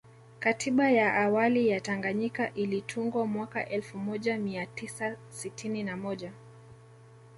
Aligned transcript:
Katiba 0.39 0.89
ya 0.91 1.13
awali 1.13 1.69
ya 1.69 1.81
Tanganyika 1.81 2.53
ilitungwa 2.53 3.25
mwaka 3.25 3.69
elfu 3.69 3.97
moja 3.97 4.37
mia 4.37 4.65
tisa 4.65 5.17
sitini 5.29 5.83
na 5.83 5.97
moja 5.97 6.33